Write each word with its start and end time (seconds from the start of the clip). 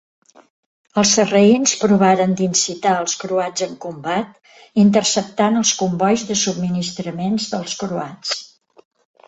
Els 1.01 1.09
sarraïns 1.17 1.73
provaren 1.81 2.33
d'incitar 2.39 2.93
els 3.01 3.13
croats 3.25 3.67
en 3.67 3.77
combat, 3.85 4.33
interceptant 4.85 5.61
els 5.63 5.75
combois 5.83 6.27
de 6.33 6.41
subministraments 6.47 7.49
dels 7.57 7.81
croats. 7.85 8.37